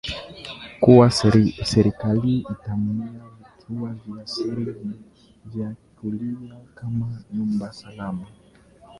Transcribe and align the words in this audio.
kuwa 0.79 1.11
serikali 1.65 2.33
inatumia 2.37 3.07
vituo 3.17 3.87
vya 4.05 4.27
siri 4.27 4.75
vinavyojulikana 5.53 6.57
kama 6.75 7.23
nyumba 7.33 7.73
salama 7.73 8.25